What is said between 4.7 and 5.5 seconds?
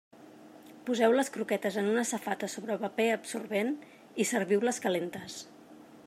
calentes.